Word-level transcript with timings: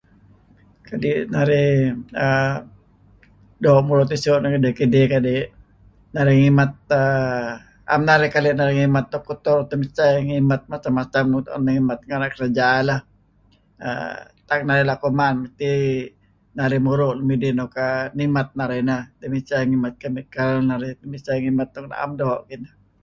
Kadi' 0.87 1.27
narih 1.33 1.69
doo' 3.63 3.85
muru' 3.87 4.09
tisu' 4.11 4.37
narih 4.41 4.73
kinih 4.79 5.05
kadi' 5.13 5.49
narih 6.13 6.35
ngimat 6.41 6.71
uhm 7.01 7.55
am 7.93 8.01
narih 8.09 8.29
keli' 8.33 8.57
narih 8.57 8.75
ngimat 8.77 9.05
tak 9.11 9.21
narih 9.21 9.27
kotor 9.29 9.57
temicha 9.69 10.05
ngimat 10.27 10.61
macam-macam 10.71 11.23
nuk 11.27 11.43
tuen 11.45 11.61
narih 11.65 11.81
bgimat 11.89 11.99
lem 12.09 12.33
kerja 12.35 12.67
leh. 12.87 13.01
Tak 14.47 14.61
narih 14.67 14.97
kuman 15.03 15.33
mesti 15.43 15.71
narih 16.57 16.79
muru' 16.85 17.13
enun 17.15 17.53
nuk 17.59 17.75
nimat 18.17 18.47
narih. 18.59 18.81
Temicah 19.19 19.61
ngimat 19.67 19.93
chemical, 20.03 20.51
narih 20.69 20.91
emicha 21.05 21.31
ngimat 21.43 21.69
nuk 21.73 21.87
naem 21.91 22.11
doo' 22.21 22.43
kineh. 22.49 22.73